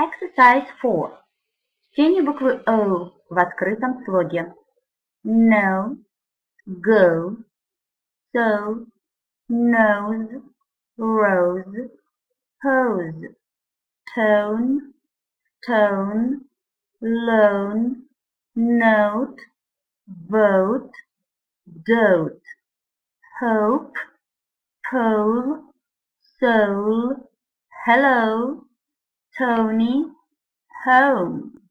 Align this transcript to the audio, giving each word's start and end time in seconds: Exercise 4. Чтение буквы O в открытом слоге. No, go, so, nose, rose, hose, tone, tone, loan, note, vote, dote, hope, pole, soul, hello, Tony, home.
Exercise 0.00 0.66
4. 0.82 1.18
Чтение 1.90 2.22
буквы 2.22 2.62
O 2.66 3.12
в 3.28 3.38
открытом 3.38 4.04
слоге. 4.04 4.54
No, 5.24 5.96
go, 6.66 7.36
so, 8.32 8.86
nose, 9.48 10.42
rose, 10.98 11.90
hose, 12.62 13.34
tone, 14.14 14.92
tone, 15.66 16.40
loan, 17.00 18.06
note, 18.54 19.40
vote, 20.06 20.92
dote, 21.66 22.42
hope, 23.40 23.94
pole, 24.90 25.72
soul, 26.38 27.16
hello, 27.86 28.64
Tony, 29.41 30.05
home. 30.85 31.61